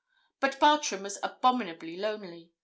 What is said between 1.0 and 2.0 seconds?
was abominably